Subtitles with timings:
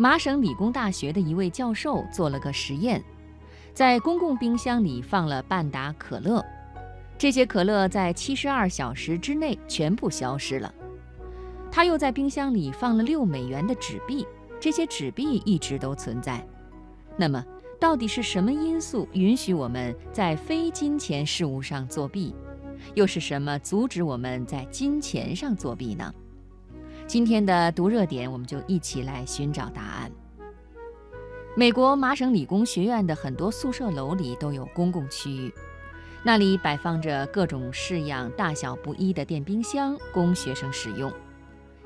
[0.00, 3.04] 麻省理工大学的一位教授做了个实验，
[3.74, 6.42] 在公共冰箱里放了半打可乐，
[7.18, 10.74] 这些可乐在七十二小时之内全部消失了。
[11.70, 14.26] 他又在冰箱里放了六美元的纸币，
[14.58, 16.42] 这些纸币一直都存在。
[17.14, 17.44] 那么，
[17.78, 22.34] 到底是什么因素允许我们在非金钱事物上作弊？
[22.94, 26.10] 又是什么阻止我们在金钱上作弊呢？
[27.10, 30.12] 今天的读热点，我们就一起来寻找答案。
[31.56, 35.52] 美国麻省理工学院的很多宿舍楼里都有公共区域，
[36.22, 41.12] 那里摆放着各种式样、大小不一的电冰箱，供学生使用。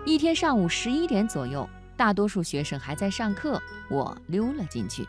[0.04, 5.08] 一天上午十一点左右，大多数学生还在上课，我溜了进去。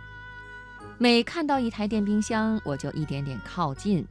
[0.98, 4.08] 每看到一台电冰箱，我就一点点靠近。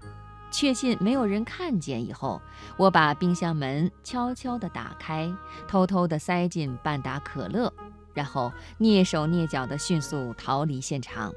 [0.57, 2.41] 确信没有人看见以后，
[2.77, 5.29] 我把冰箱门悄悄地打开，
[5.67, 7.73] 偷偷地塞进半打可乐，
[8.15, 11.33] 然后蹑手蹑脚地迅速逃离现场。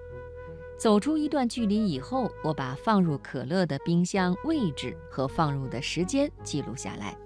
[0.78, 7.18] 走出一段距离以后，我把放入可乐的冰箱位置和放入的时间记录下来。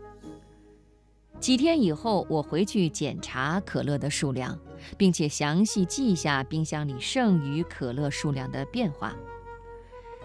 [1.41, 4.57] 几天以后，我回去检查可乐的数量，
[4.97, 9.13] 并且详细记下冰箱里剩余可乐数量的变化。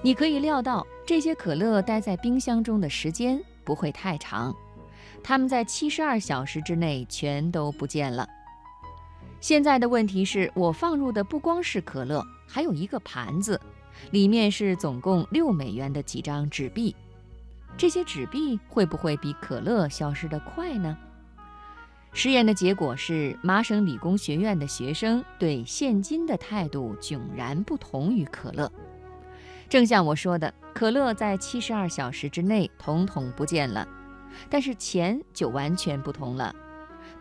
[0.07, 4.55] 你可以料到，这些可乐待在冰箱中的时间不会太长，
[5.21, 8.25] 它们在七十二小时之内全都不见了。
[9.41, 13.61] 现在的问题是我放入的不光是可乐，还有一个盘子，
[14.13, 16.95] 里面是总共六美元的几张纸币。
[17.77, 20.97] 这些纸币会不会比可乐消失得快呢？
[22.13, 28.71] 实验的结果是，麻省理工学院的学生对现金的态度迥然不同于可乐。
[29.69, 33.87] 正像我说的，可乐在七十二小时之内统统不见了，
[34.49, 36.55] 但是钱就完全不同了。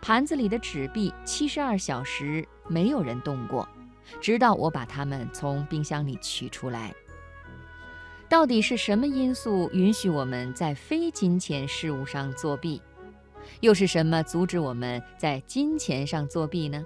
[0.02, 3.68] 盘子里的纸币七十二小时没有人动过，
[4.22, 6.94] 直到我把它们从冰箱里取出来。
[8.30, 12.82] 到底是什么因素允许我们在非金钱事物上作弊？
[13.62, 16.84] 又是什么阻止我们在金钱上作弊呢？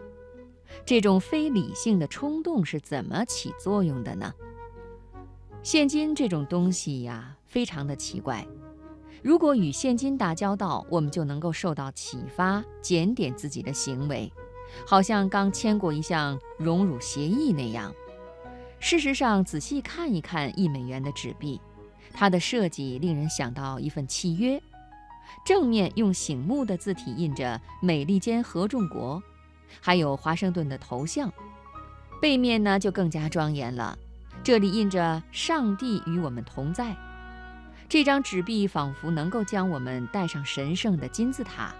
[0.85, 4.33] 这种非理性的冲动是怎么起作用的呢？
[5.61, 8.45] 现金这种东西呀，非常的奇怪。
[9.21, 14.31] 如果与现金打交道，我们就能够受到启发，检点自己的行为，
[14.87, 17.93] 好像刚签过一项荣辱协议那样。
[18.79, 21.59] 事实上，仔细看一看一美元的纸币，
[22.13, 24.61] 它的设计令人想到一份契约。
[25.45, 29.21] 正面用醒目的字体印着“美利坚合众国”，
[29.81, 31.31] 还有华盛顿的头像。
[32.21, 33.97] 背面呢，就更加庄严了。
[34.41, 36.95] 这里印着“上帝与我们同在”，
[37.89, 41.75] 这张纸币仿佛能够将我们带上神圣的金字塔，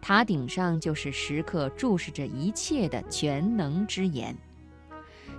[0.00, 4.36] 塔顶上就是时刻注视着一切的全能之眼。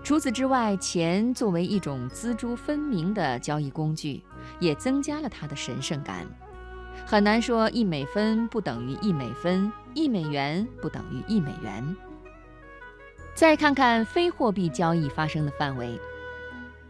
[0.03, 4.21] 除此之外，钱作为一种锱铢分明的交易工具，
[4.59, 6.25] 也增加了它的神圣感。
[7.05, 11.95] 很难说一美分不等于一美分，一美元不等于一美元。
[13.33, 15.99] 再看看非货币交易发生的范围。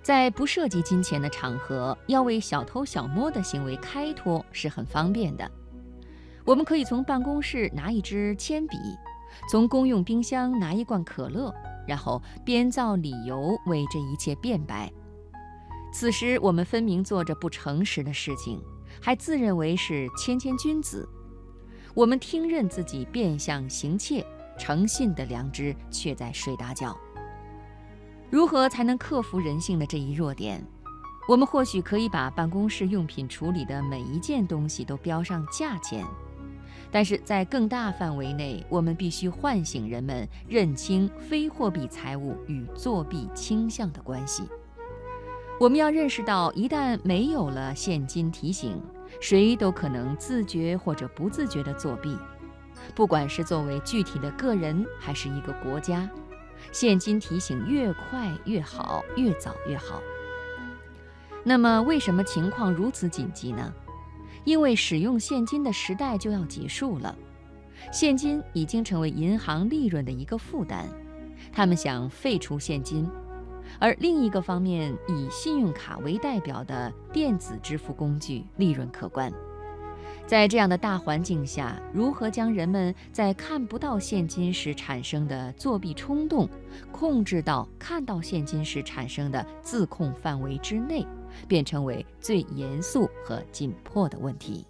[0.06, 5.50] 在不涉及金钱的场合，要为小偷小摸的行为开脱是很方便的。
[6.46, 8.78] 我们可以从办公室拿一支铅笔，
[9.50, 11.52] 从公用冰箱拿一罐可乐，
[11.88, 14.94] 然后编造理由为这一切辩白。
[15.92, 18.62] 此时，我们分明做着不诚实的事情，
[19.02, 21.10] 还自认为是谦谦君子。
[21.96, 24.24] 我们听任自己变相行窃，
[24.56, 26.96] 诚信的良知却在睡大觉。
[28.30, 30.64] 如何才能克服人性的这一弱点？
[31.28, 36.06] 我们或许可以把办公室用品处理的每一件东西都标上价钱，
[36.92, 44.44] 但是在更大范围内，我们必须唤醒人们认清非货币财物与作弊倾向的关系。
[45.60, 48.80] 我们要认识到，一旦没有了现金提醒，
[49.22, 52.16] 谁都可能自觉或者不自觉地作弊，
[52.94, 56.08] 不管是作为具体的个人，还是一个国家。
[56.72, 60.02] 现金提醒越快越好，越早越好。
[61.44, 63.74] 那么，为什么情况如此紧急呢？
[64.44, 67.16] 因为使用现金的时代就要结束了，
[67.92, 70.88] 现金已经成为银行利润的一个负担，
[71.52, 73.10] 他们想废除现金。
[73.80, 79.32] 而另一个方面，以信用卡为代表的电子支付工具利润可观。
[80.28, 86.50] 在这样的大环境下，如何将人们在看不到现金时产生的作弊冲动，
[86.92, 91.06] 控制到看到现金时产生的自控范围之内，
[91.48, 94.66] 便成为最严肃和紧迫的问题。